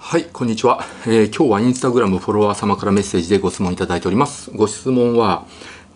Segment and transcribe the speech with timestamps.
[0.00, 4.50] はい、こんにちは、えー、今日はインスタグラムフォロワー様からメッセージでご質問いただいております。
[4.52, 5.44] ご質問は、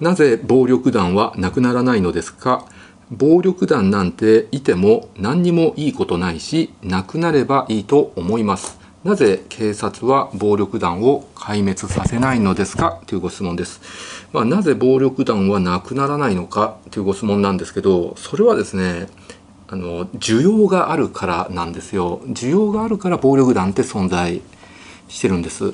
[0.00, 2.66] なぜ暴力団はなくならないのですか？
[3.10, 8.78] 暴力団なんていても何にもいいことないし、なくなればいいと思います。
[9.04, 13.00] なぜ警察は暴力団を壊滅させないのですか？
[13.06, 13.80] というご質問です。
[14.32, 16.76] まあ、なぜ暴力団はなくならないのか？
[16.90, 19.06] というご質問なんですけど、それはですね、
[19.72, 22.20] あの需要があるからなんですよ。
[22.26, 24.42] 需要があるから暴力団って存在
[25.08, 25.72] してるんです。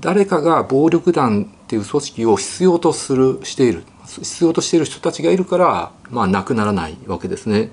[0.00, 7.70] 誰かが暴力団っていう組織を必要とするしている必要としている人たちがいるからまあなくならないわけですね。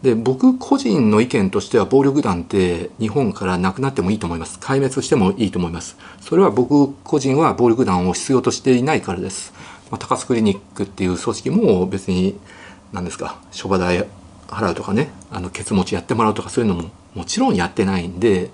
[0.00, 4.58] で僕個人の意見としては暴力団って日本からなくなってもいいと思います。
[4.62, 5.98] 壊滅してもいいと思います。
[6.22, 9.52] それは僕個人は暴力団を必要としていないからです、
[9.90, 12.40] まあ、高須クリニックっていう組織も別に
[12.94, 14.06] 何ですか諸場代
[14.48, 18.50] 払うとかねあのケツ持ちやってもらうとかそういうのももちろんやってないんで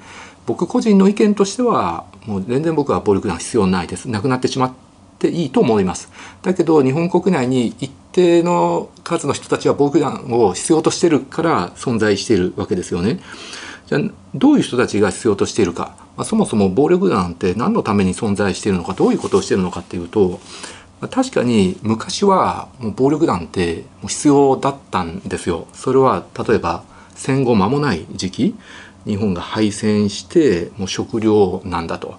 [0.46, 4.08] 僕個人の意見としてはもう全然僕は暴力団必要ないです。
[4.08, 4.72] なくなってしまっ
[5.18, 6.10] ていいと思います。
[6.42, 13.20] だけど日本国内に一定の数の人たちは暴力団を必要としてるから存在しているわけですよね。
[13.86, 14.00] じゃあ
[14.34, 20.40] どういう人たちが必要としているか、まあ、そもそも暴力団って何のために存在しているのかどういうことをしているのかっていうと
[21.10, 25.66] 確かに昔はもう暴力団って必要だったんですよ。
[25.72, 28.54] それは例えば戦後間もない時期
[29.04, 32.16] 日本が敗戦してもう食料なんだと。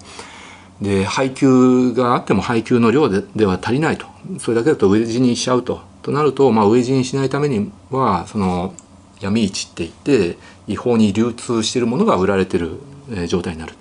[0.81, 4.05] で配給があっても配給の量では足りないと
[4.39, 5.81] それだけだと飢え死にしちゃうと。
[6.01, 8.73] となると、まあ、飢え死にしないためにはその
[9.21, 12.79] 闇市って言って違法に流通しているものが売られてる
[13.27, 13.73] 状態になる。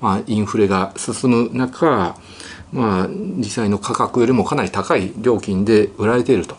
[0.00, 2.16] まあ、インフレが進む中
[2.72, 6.56] まあ、実際の価格よりもかなり高い料金で売られていると。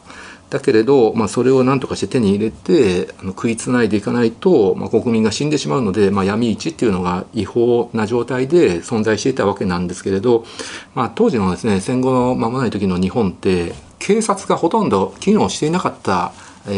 [0.50, 10.45] だけれど、まあ、それを何とかして手に入れてあの食いつないでいかないと、まあ、国民が死んでしまうので、まあ、闇市っていうのが違法な状態で存在していたわけなんですけれど、
[10.95, 16.31] まあ、当時のですね戦後の間もない時の日本って警察がほとんど機能していなかった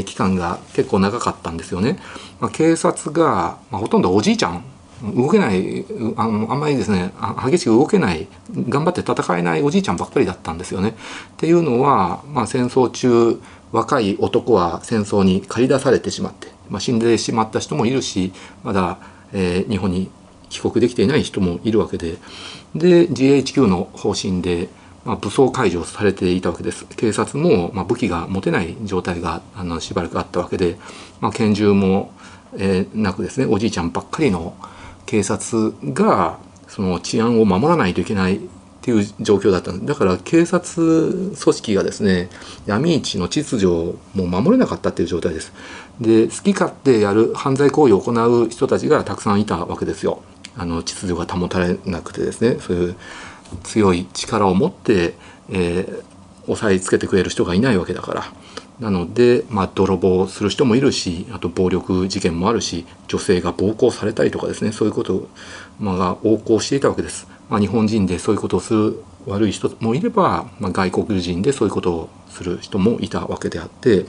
[0.05, 1.99] 期間が結構長かったんですよね。
[2.39, 4.63] まあ、警察が、まあ、ほとんどおじいちゃん
[5.01, 5.85] 動けない
[6.17, 7.11] あのあんまりですね
[7.45, 8.27] 激しく動けない
[8.67, 10.89] 頑張って戦えないおじいちゃんばっかりだったんですよね。
[10.89, 10.93] っ
[11.37, 18.33] ていうのは、まあ、戦争中若い男は戦争に駆り出されてしまって、まあ、死んでしまった人もいるし
[18.63, 18.97] まだ、
[19.31, 20.09] えー、日本に
[20.49, 22.17] 帰国できていない人もいるわけで
[22.75, 24.69] で GHQ の方針で、
[25.05, 30.77] まあ、武装解除されていたわけです警察も、まあ、武器が持てない状態があのしばらくあったわけで、
[31.21, 32.11] まあ、拳銃も、
[32.57, 34.55] えー、なくですねおじいちゃんばっかりの
[35.09, 36.37] 警察が
[36.67, 38.39] その治安を守らないといけないっ
[38.79, 39.71] ていう状況だった。
[39.73, 42.29] だから警察組織がですね
[42.67, 45.51] 闇市の秩序をもう守れなかったっていう状態です。
[45.99, 50.21] で好き勝手やる犯罪行為を行う人たちがたくさんいたわけですよ。
[50.55, 52.59] あの秩序が保たれなくてですね。
[52.59, 52.95] そういう
[53.63, 55.15] 強い力を持って、
[55.49, 56.03] えー、
[56.51, 58.31] 押さえつけてくれる人がいないわけだから。
[58.79, 65.27] なので、まあ、泥棒する人もいるしあと暴力事件もあるし女性が暴行されたりとかですねそういうこと
[65.79, 67.27] ま、が横行していたわけです。
[67.49, 74.05] まあ、日本人でそういうことをする悪い人もいれば、まあ、外国人でそういうことをする人もいたわけであって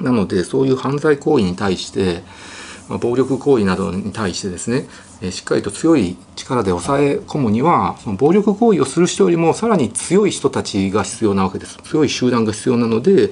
[0.00, 2.22] なのでそういう犯罪行為に対して
[2.88, 4.86] まあ、暴力行為などに対してですね、
[5.22, 11.78] えしっかりと強い力で抑え込むにはその暴力行為をする人よりもさらに強い人たちが必要なわけです。
[11.84, 13.30] 強い集団が必要なので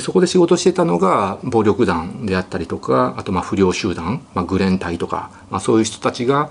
[0.00, 6.50] そこで仕事してたのが暴力団であったりとかあとまあ不良集団、まあ、グレン隊とか、まあ、そういう人たちが、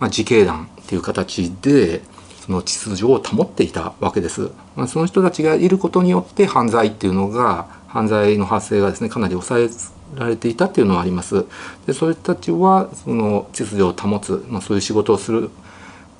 [0.00, 2.02] まあ、自警団っていう形で
[2.40, 9.68] その秩序を保っていたわけです、まあ、その人たちがいることによって犯罪っていうのが犯罪の発生がですねかなり抑え
[10.14, 11.44] られていたっていうのはあります。
[11.86, 15.50] でそれたちはその秩序を保つ、まあ、そういう仕事をする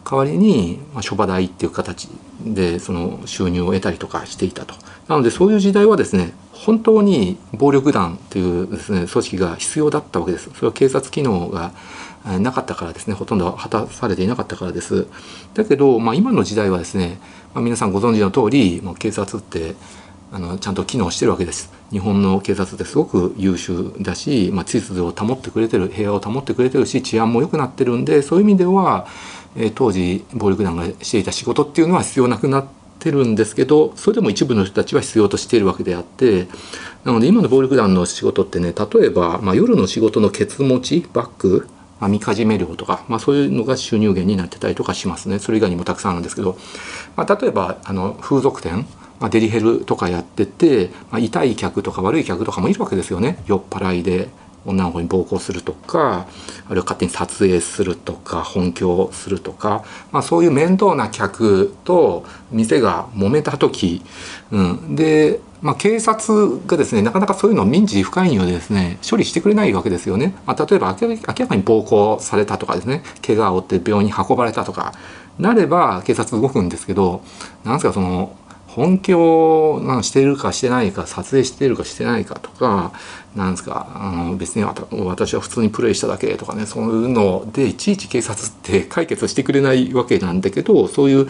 [0.05, 2.09] 代わりに、まあ、諸場代っていう形
[2.41, 4.75] でその収入を得たりとかしていたと。
[5.09, 10.51] なのでそういう時代はですね本当に暴力団というですね組織が必要だったわけです。
[10.55, 11.73] それは警察機能が
[12.41, 15.07] なかったからですねほとんど果たされていなかったからです。
[15.55, 17.19] だけど、まあ、今の時代はですね、
[17.55, 19.77] まあ、皆さんご存知の通りもう警察って
[20.33, 21.78] あのちゃんと機能してるわけです。
[21.91, 29.07] 日本の警察ってすごく優秀だし、まあ、秩序を保ってくれてる平和を保ってくれてるし治安も良くなってるんでそういう意味では、
[29.57, 32.67] えー、当時暴力団がしていた仕事っていうのは必要なくなっ
[32.99, 36.49] てるんですけどそれでも一部の人たちは必要としているわけであって
[37.05, 41.69] なので今の暴力団の仕事ってね例えば、まあ、夜の仕事のケツ持ちバッグ
[42.01, 45.41] まあ、みかじめ料とか、まあ、そういうのが収入源になってたりとかしますね。
[45.41, 46.57] それ以外にもたくさんあるんですけど、
[47.17, 48.87] まあ、例えばあの風俗店。
[49.21, 54.29] まあ、デリヘルとかやってて、まあ、痛い客とか悪い客とかもいるわけですよね酔っ払いで
[54.69, 56.27] 女の子に暴行するとか
[56.67, 64.03] あるいは勝手に撮影するとか本教するとか、まあ、そういう面倒な客と店が揉めた時、
[64.51, 70.35] うん、で、まあ、警察がですねなかなかそういうのを民事不介入でですね処理してくれないわけですよね。
[70.45, 74.93] まあ、例えば明らかに暴行されたとかですね怪我を負って病院に運ばれたとか
[75.39, 77.23] なれば警察動くんですけど
[77.65, 78.37] なんですかその
[78.69, 82.93] 本気をなしてるかしてないか撮影してるかしてないかとか
[83.35, 91.29] なんですかあの別に私は普通にプレイしただけとかねそういうのでいちいち警察って解決してくれないわけなんだけどそういう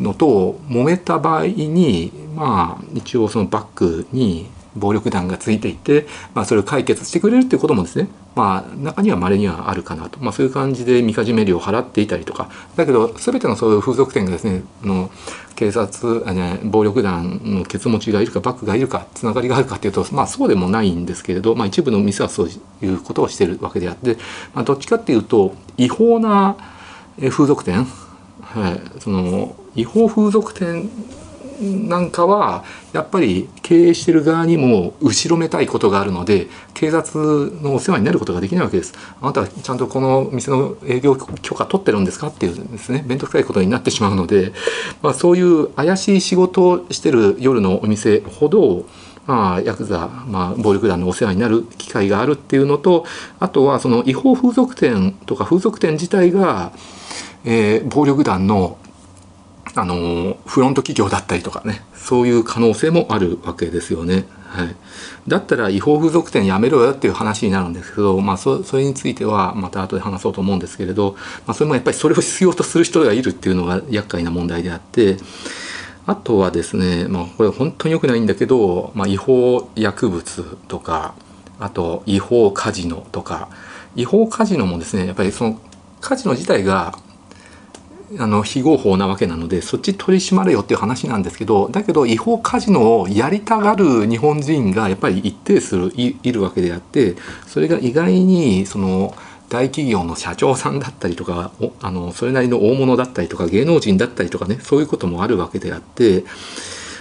[0.00, 4.46] のと揉めた場合にまあ一応そのバックに
[4.76, 12.50] 暴力団がついていて、まあ、それを解決してくれるっていうこともですね、まあ、中には稀にはあるかなと、まあ、そういう感じでみかじめ料を払っていたりとか。
[12.76, 15.10] だけど全てのそういう風俗店がですねの
[15.56, 24.16] 警察あ、ね、暴力団のケツ持ちがいるかバックがいるかつながりがあるかっていうと、まあ、そうでもないんですけれど、まあ、一部の店はそういうことをしてるわけであって、
[24.54, 26.56] まあ、どっちかっていうと違法な
[27.18, 27.86] 風俗店、
[28.40, 30.88] はい、その違法風俗店
[31.60, 38.94] なんかはやっぱり経営してる側にも後ろめたいことがあるので警察のお世話になることができないわけです。
[39.20, 44.52] あなたはちゃんとこの店の営業許可取ってるんですかっていうですね面倒くさいことになってしまうので、
[45.02, 48.84] まあ、そういう怪しい仕事をしてる夜のお店ほど
[49.26, 53.04] まあ、ヤクザ、まあ、暴力団のお世話になる機会があるっていうのと
[53.38, 56.72] あとはその違法風俗店とか風俗店自体が、
[57.44, 58.78] えー、暴力団の
[59.74, 64.24] あのフロント企業だったりとかねそういう可能性もあるわけですよね。
[64.48, 64.74] はい、
[65.28, 71.16] だったら違法風俗店やめろよっていう話になるんですけど、まあ、そそれについてはまた後で話そうと思うんですけれど、
[71.46, 75.18] まあ、それもやっぱりそれを必要とする人がいるっていうのが厄介な問題であって
[76.06, 81.14] あとはですね、まあ、これ本当に良くないんだけど、まあ、違法薬物とか
[81.60, 83.50] あと違法カジノとか
[83.96, 85.60] 違法カジノもですねやっぱりその
[86.00, 86.98] カジノ自体が
[88.18, 97.16] あの非合法なわけなのでそっち取り締まれよっていう話なんですけどだけど違法カジノをやりたがる日本人がやっぱり一定数いるわけであって
[97.46, 99.14] それが意外にその
[99.50, 106.24] 大企業の社長さんだったりとかあのそれなりの大物だったりとか芸能人だったりとかねそういうこともあるわけであって、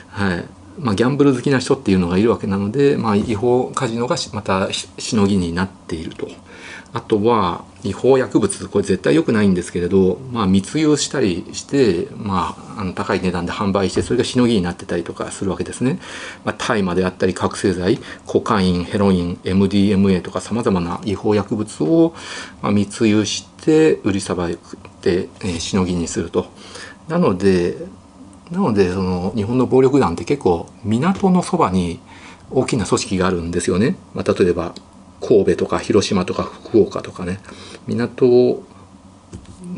[0.10, 0.46] はい
[0.80, 6.28] まあ、ギャンブル好きな人っていうのがいるわけなので、まあ、違法カジノがまたしのぎになっていると。
[6.98, 16.00] あとは違法薬物これ絶対良くないんですけれど、まあ、密輸したりして、まあ、あの高い値段で販売してそれがしのぎになってたりとかするわけですね。
[16.44, 22.16] まあ、大麻であったり覚醒剤コカインヘロイン MDMA とかさまざまな違法薬物を、
[22.64, 24.58] まあ、密輸して売りさばい
[25.02, 26.48] て、えー、しのぎにすると。
[27.08, 27.78] なので
[28.50, 32.00] なのでその日本の暴力団って結構港のそばに
[32.50, 33.98] 大きな組織があるんですよね。
[34.16, 34.74] まあ、例えば
[35.22, 37.40] 神戸とか広島とか福岡とかね。
[37.88, 38.64] 港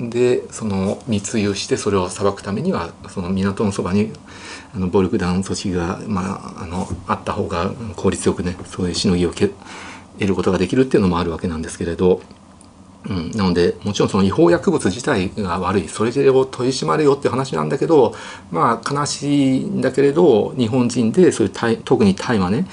[0.07, 4.13] でその密輸してそれを裁くためにはその港のそばに
[4.73, 9.51] あの暴力団組織が、まあ、あのあった方が効率よくねそういうしのぎを得
[10.19, 12.21] ることができるっていうのもあるわけなんですけれど、
[13.09, 15.87] うん、なのでもちろんその違法薬物自体が悪い。
[15.87, 18.13] それを取り締まれよって話なんだけど
[18.51, 22.67] まあ悲しいんだけれど日本人でそういう特に大麻ね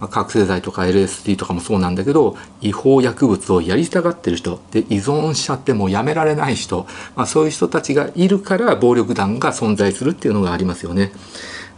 [0.00, 11.12] まあ、覚醒剤とか LSD とかもそうなんだけど違法薬物をやりたがってる人で依存しちゃってもうやめられない人、まあ、そういう人たちがいるから暴力団が存在するっていうのがありますよね。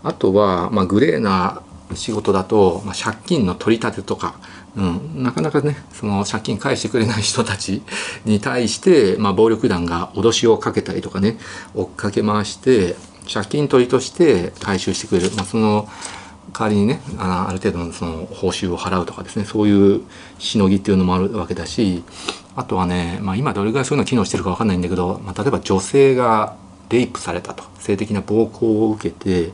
[0.05, 1.63] あとは、まあ、グレーな
[1.95, 4.35] 仕事だと、まあ、借金の取り立てとか、
[4.77, 7.83] うん、なかなかねその借金返してくれない人たち
[8.25, 11.39] に対して、まあ、暴力団が脅しをかけたりとかね
[11.75, 12.97] 追っかけ回して
[13.33, 15.89] 借金取りとして回収してくれる、まあ、その
[16.53, 20.03] 代わりにねあある程度のその報酬を払うとかですねそういう
[20.39, 22.03] しのぎっていうのもあるわけだし
[22.57, 26.57] あとはね、まあ、今どれぐらいそういうの機能してるか分かんないんだけど、まあ、例えば女性が
[26.91, 29.53] レイプされたと性的な暴行を受けて、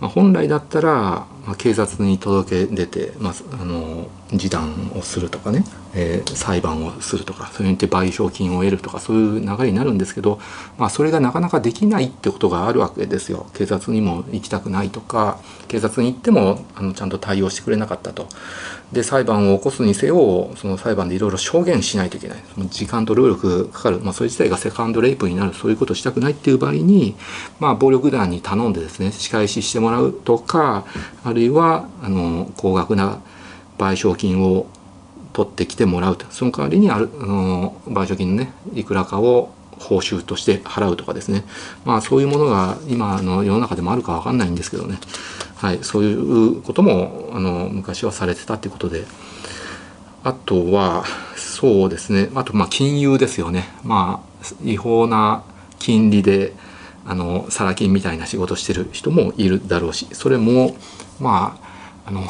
[0.00, 5.64] まあ、本来だったら、まあ、警察に届け出て、まあ、あの示談をするとかね、
[5.94, 10.40] えー、裁判をするとかそれによって賠償金を得るとかそういう流れになるんですけど、
[10.78, 13.46] まあ、それがなかなかできないってことがあるわけですよ。
[13.54, 15.38] 警察にも行きたくないとか
[15.68, 18.28] 警察に行ってもあのちゃんと対応してくれなかったと。
[18.92, 22.38] で裁判を起こすにせよその裁判でいろいろ証言しないといけない。
[22.54, 25.54] その時間と労力かかる、まあ、それ自体がセカンドレイプになる。
[25.54, 27.16] そういうことをしたくないっていう場合に、
[27.60, 30.84] まあ、暴力団に頼んでですね仕返ししてもらうとか
[31.24, 33.20] あるいはあの高額な
[33.78, 34.66] 賠償金を
[35.32, 36.26] 取ってきてもらうと。
[36.30, 41.44] その代わりにあるあの賠償金のねいくらかを報酬として払うとかですね。
[41.84, 44.98] まあそういうものが今の世の中でもあるか分かんないんですけどね、
[45.56, 49.04] はい、そういうこともあの昔はされてたってことで。
[50.26, 51.04] あとは
[51.36, 52.30] そうですね。
[52.34, 53.68] あとまあ金融ですよね。
[53.84, 55.44] まあ違法な
[55.78, 56.54] 金利で
[57.04, 60.08] あのサラ金みたいな仕事してる人もいるだろうし。
[60.12, 60.76] それも
[61.20, 61.58] ま
[62.04, 62.22] ああの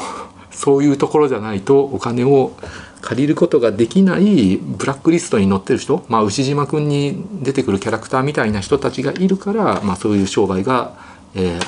[0.55, 2.53] そういうところじゃないとお金を
[3.01, 10.97] 借りることができないブラックリストに載ってる人、まあ、牛島君に出てくるキャラクターみたいな人たちがいるから、まあ、そういう商売が、
[11.35, 11.61] えー、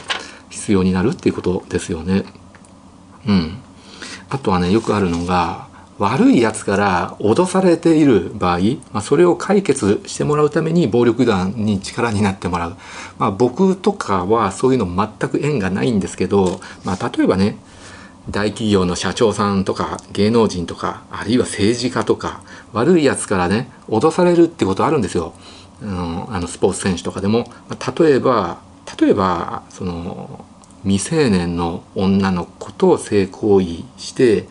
[0.50, 2.24] 必要になるっていうことですよね。
[3.28, 3.58] うん、
[4.30, 5.68] あとはねよくあるのが
[6.00, 8.60] 悪いやつから脅されている場合、
[8.92, 12.78] まあ、それを解決してもらうために暴力団に力になってもらう、
[13.18, 17.58] まあ、僕とかはそういうの全く縁がないんですけど、まあ、例えばね
[18.30, 22.42] 大企業の社長さんとか芸能人とかあるいは政治家とか
[22.74, 25.34] 悪いやつからね脅されるってことあるんですよ、
[25.82, 27.50] うん、あのスポーツ選手とかでも。
[28.00, 28.60] 例えば
[29.00, 30.46] 例えばその
[30.84, 33.68] 未成年の女の子と性行為
[33.98, 34.48] して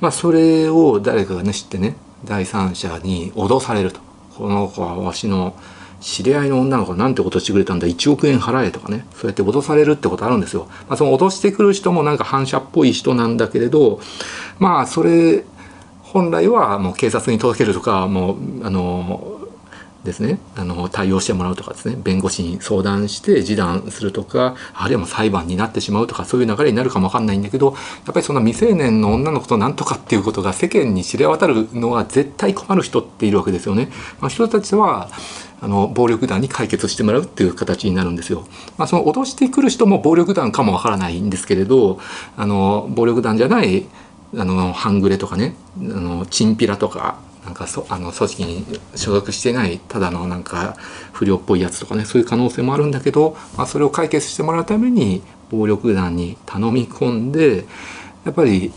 [0.00, 4.00] まあそれを誰かがね知ってね第三者に脅されると。
[4.36, 5.54] この子はわしの
[6.02, 10.66] 知り合いの女の子なんてことしてくれたんだ1億円払えとかねそうやって脅されるってことあるんですよ。
[10.88, 14.00] まあ、その脅してくる人もなんか反射っぽい人なんだけれど
[14.58, 15.44] まあそれ
[16.02, 19.41] 本来はもう警察に届けるとかもうあの
[20.04, 27.72] ですねあの対応してもらうとかですね弁護士に相談して示談するとかあるいはもう裁判になってしまうとかそういう流れになるかもわかんないんだけどや
[28.10, 33.90] っぱりその未成年の女の子となんとかっていうことが世間に知れ渡るのは絶対困る人っているわけですよね。
[34.20, 35.08] まあ、人たちは
[35.60, 38.44] あの暴力団に解決してもらうっていう形になるんですよ。
[38.76, 42.00] まあ、その脅してくる人も暴力団かもわからないんですけれど
[42.36, 43.86] あの暴力団じゃない
[44.36, 50.76] あの半グレとかねあのチンピラとかなんかそあの組織に所属してないただのなんか
[51.12, 57.64] 不良っぽいやつとかねそういう可能性もあるんだけど、まあ、それを解決してもらうために暴力団に頼み込んで
[58.24, 58.72] やっぱり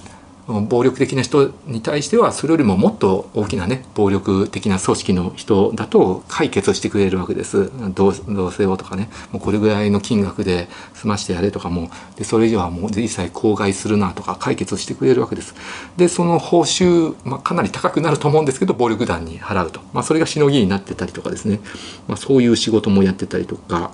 [0.47, 7.71] 暴力的な人に対してはそれよりももっと大きなね暴力的な組織の人だと解決してくれるわけです。
[7.93, 8.11] 同
[8.51, 9.09] 性をとかね。
[9.31, 11.89] もうこれぐらいの金額で済ましてやれとかも。
[12.15, 15.55] でそれ以上はもう一切口外するなとか解決してくれるわけです。
[15.97, 21.59] でその報酬、まあ、かなり高くなると思うんですけど暴力団に払うと、まあ、それがしのぎになってたりとかですね、
[22.07, 23.91] まあ、そういう仕事もやってたりとか。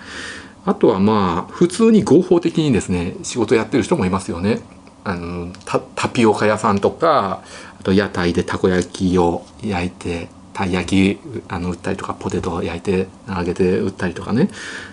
[0.63, 4.59] あとはまあ普通に合法的にですね仕事やってる人もいますよね。
[5.03, 7.43] あのタピオカ屋さんとか
[7.79, 14.49] あと屋台でたこ焼きを焼いてたい焼きあの売ったりとかポテトを焼いて揚げて売ったりとかね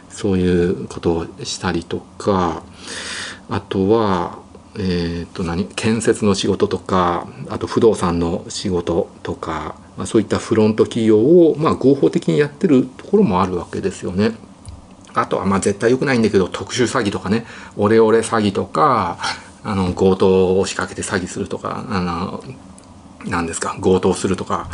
[0.09, 2.63] そういうことをしたりとか
[3.51, 4.39] あとは
[4.81, 14.33] えー、と何建設の仕事とかあと不動産の仕事とか、まあ、そういったフロント企業を、まあ、合法的にやってるところもあるわけですよね。
[15.15, 17.45] あとはまあ絶対良くないんだけど特殊詐欺とかね
[17.77, 19.19] オレオレ詐欺とか
[19.65, 22.43] あの強盗を仕掛けて詐欺するとかあの
[23.27, 24.69] 何ですか強盗するとか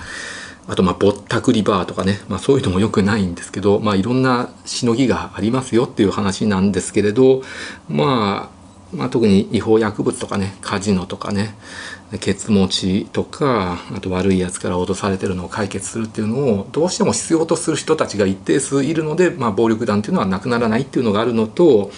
[0.66, 7.42] あとまあぼったくりバーとかね、まあ、そういうのもよくないんですけど、まあ、いろんなしのぎがありますよっていう話なんですけれど、
[7.88, 8.50] ま
[8.92, 11.54] あ、まあ特に違法薬物とかねカジノとかね
[12.20, 21.90] ケツ持ちとかあと悪いやつから脅されてるのを解決するっていうのをどうしても必要とする人たちが一定数いるので、まあ、暴力団っていうのはなくならないっていうのがあるのと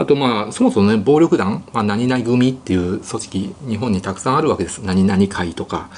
[0.00, 4.78] あとまあそもそもね暴力団、まあ、何々組っていう組織日本にたくさんあるわけです。
[4.78, 5.90] 何々会とか。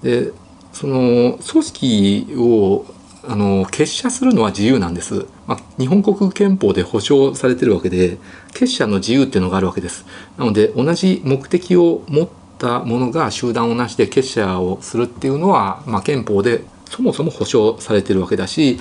[0.00, 0.30] で
[0.72, 2.86] その組織を
[3.26, 8.16] あの結社するのは自由なんです、まあ、日本国憲法で保障されてるわけで
[8.54, 10.06] 結社の自由っていうのがあるわけです。
[10.36, 18.78] なので同じ目的を持ったものが集団をなして結社をするっていうのは、まあ、憲法でそもそも保障されてるわけだし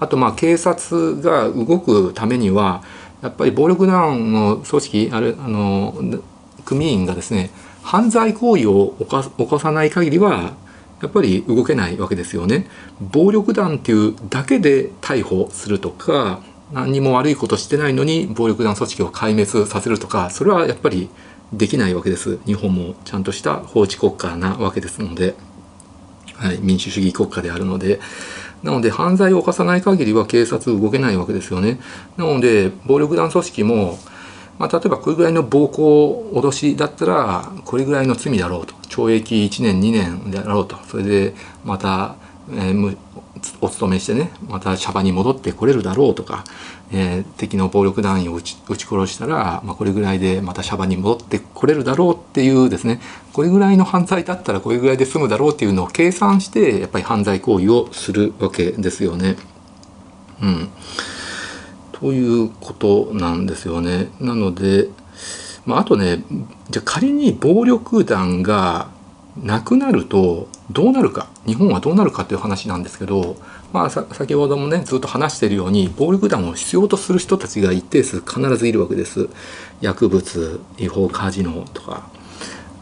[0.00, 2.82] あとまあ警察が動くためには
[3.26, 5.94] やっぱり暴力団の組織あるあの
[6.64, 7.50] 組員がですね
[7.82, 10.54] 犯罪行為を起こさない限りは
[11.02, 12.66] やっぱり動けないわけですよね。
[13.00, 16.40] 暴力団っていうだけで逮捕するとか
[16.72, 21.08] 何にも悪いことしてないのに暴力団組織を壊滅させるとかそれはやっぱり
[21.52, 22.38] できないわけです。
[22.46, 25.34] 日本もちゃんとした法治国家なわけですので、
[26.34, 28.00] はい、民主主義国家であるので
[28.66, 31.78] なので犯罪を犯さない限りは警察動けないわけですよね。
[32.16, 33.96] なので暴力団組織も、
[34.58, 42.16] まあ、例えばこれぐらいの暴行脅しだったらこれぐらいの罪だろうと懲役1年2年であろうとそれでまた、
[42.50, 42.96] えー、
[43.60, 46.44] お勤めしてねまたシャバに戻ってこれるだろうとか
[46.92, 53.00] えー、敵の暴力団員を撃ち殺したら、まあ、これぐらいでまたシャバに戻ってこれるだろうっていうですね
[53.32, 59.36] これぐらいの犯罪だったらこれぐらいで済むだろうっていうのを計算してやっぱり犯罪行為をするわけですよね。
[60.40, 60.68] うん、
[61.92, 64.10] ということなんですよね。
[64.20, 64.88] なので、
[65.64, 66.22] まあ、あとね
[66.70, 68.90] じゃあ仮に暴力団が
[69.42, 73.36] なくなるとどうなるか日本はどうなるかという話なんですけど、
[73.72, 79.28] まあ、先ほどもねずっと話しているように暴力団を必要とする人たちが一定数必ずいるわけです。
[79.80, 82.08] 薬物違法カジノとか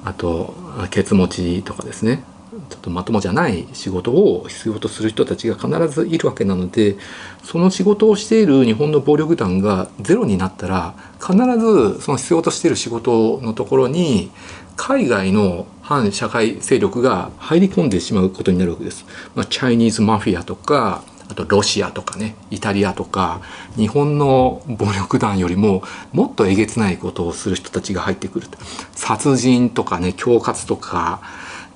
[0.04, 0.54] あと
[0.90, 2.22] ケツ持ちとかですね
[2.70, 6.96] ちょっとまともじゃない仕事を必要とする人たちが必ずいるわけなので
[7.42, 14.30] その仕事をしている日本の暴力団がゼロになったら必ずその必要としている仕事のところに
[14.76, 19.04] 海外の反社会勢力が入り込んでしまうことになるわけです。
[19.34, 23.42] まあ、チャイニーズマフィアとかあとロシアとかねイタリアとか
[23.76, 28.58] 日本の暴力団よりももっとえげつないことをする人たちが入ってくると
[28.92, 31.20] 殺人とかね恐喝とか、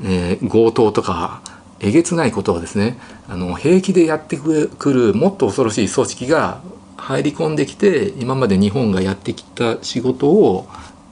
[0.02, 1.42] えー、強盗とか
[1.80, 2.98] えげつないことをですね
[3.28, 6.62] あの平気でやってくるもっと恐ろしい組織が
[6.96, 10.66] 入り込んできて今まで日本がやってきた仕事を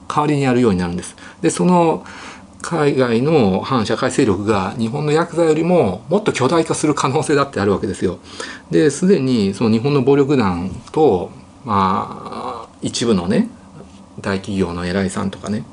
[0.07, 1.15] 代わりにやるようになるんです。
[1.41, 2.05] でその
[2.61, 8.19] 海外の反社会勢力が日本のヤクザよりももっと巨大化する可能性だってあるわけですよ。
[8.71, 11.31] ですでにその日本の暴力団と
[11.65, 13.49] まあ一部のね
[14.19, 15.63] 大企業の偉いさんとかね、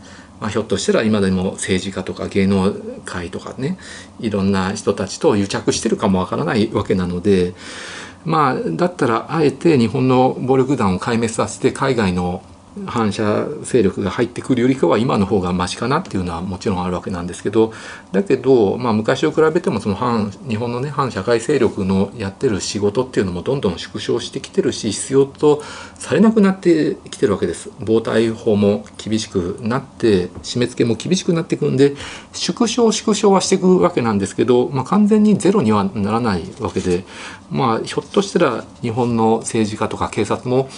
[0.41, 2.75] まあ、ひょっとしたら今でも政治家とか芸能
[3.05, 3.79] 界とかね
[4.21, 7.55] いろんな人たちと癒着してるかもわからないわけなので
[8.25, 12.43] まあだったらあえて日本の暴力団を壊滅させて海外の
[12.87, 17.73] 反射勢力が入ってくるよりかは今の方がマシかなっていうのはもちろんあるわけなんですけど
[18.13, 25.63] だけど、まあ、昔を比べてもその反日本のね反社会勢力のやってる仕事っていうのもどんどん縮小してきてるし必要と
[25.95, 27.71] されなくなってきてるわけです。
[27.81, 31.95] 防体法も厳しくなって締め付けも厳しくなっていくんで
[32.33, 37.05] 縮小縮小はしていくわけなんですけど、まあ、完全にゼロにはならないわけで
[37.51, 40.69] まあひょっとしたら日本の政治家とか警察も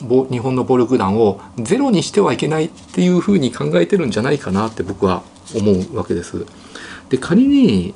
[0.00, 5.22] 日本の暴力団をゼロにしてはいけないっていうふうに考えてるんじゃないかなって僕は
[5.54, 6.46] 思うわけです。
[7.08, 7.94] で仮に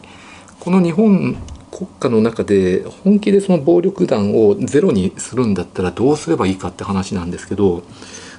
[0.61, 1.37] この日本
[1.71, 7.83] 国家の中で本気でその暴力団をゼロにするんだったらどうすればいいかって話なんですけど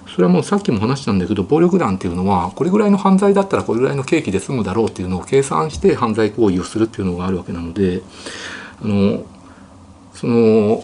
[0.08, 8.02] それはもうさっきも話したんだけど暴力団っていうのはこれぐらいの犯罪だったらこれぐらいの刑期で済むだろうっていうのを計算して犯罪行為をするっていうのがあるわけなので
[8.82, 9.24] あの
[10.14, 10.84] その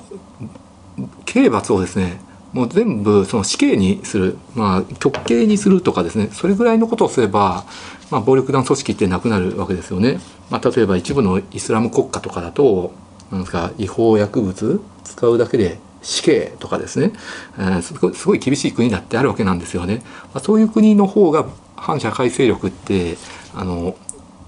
[1.25, 2.21] 刑罰をですね
[2.53, 7.65] もう全部その死刑にする、まあ、極刑にするとかですねそれぐらいのことをすれば、
[8.11, 10.19] まあ、暴力団組織ってなくなるわけですよね。
[10.49, 12.93] まあ、例えば一部のイスラム国家とかだと
[13.31, 17.13] なんですか違法薬物使うだけで死刑とかですね、
[17.57, 20.03] えー、すごいすごい厳しい国だってあるわけなんですよね。
[20.33, 23.17] まあ、そういう国の方が反社会勢力って
[23.55, 23.95] あの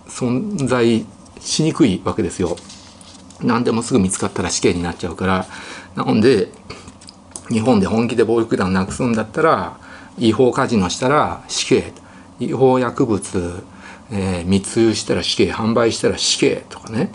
[0.07, 1.05] 存在
[1.39, 2.55] しにくいわけですよ。
[3.41, 5.45] 何でもすぐ見つかったら死刑になっちゃうから
[5.95, 6.49] なので
[7.49, 9.77] 日本で本気で暴力団なくすんだったら
[10.17, 11.93] 違法カジノしたら死刑
[12.39, 13.63] 違法薬物、
[14.12, 17.12] えー、密輸したら死刑販売したら死刑とかね。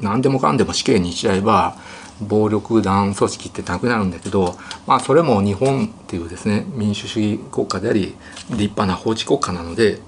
[0.00, 1.76] 何でもかんでも死刑にしちゃえば
[2.20, 8.14] 暴力団組織ってなくなるんだけどまあそれも日本っていうですね民主主義国家であり
[8.50, 9.98] 立派な法治国家なので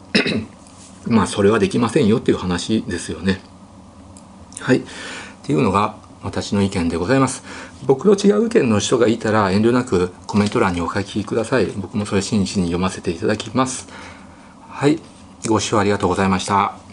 [1.07, 3.41] まあそれはできませんよっていう話ですよね。
[4.61, 4.79] はい。
[4.79, 4.83] っ
[5.43, 7.43] ていうのが私の意見でございます。
[7.87, 11.67] 僕と違う意見の人がいたら遠慮なくコメント欄にお書きください。
[11.67, 13.89] 僕もそれ真摯に読ませていただきます。
[14.69, 14.99] はい。
[15.49, 16.90] ご視聴ありがとうございました。